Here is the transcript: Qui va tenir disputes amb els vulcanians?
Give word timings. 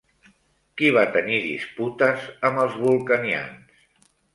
Qui 0.81 0.89
va 0.95 1.03
tenir 1.19 1.43
disputes 1.45 2.27
amb 2.51 2.67
els 2.67 2.83
vulcanians? 2.89 3.89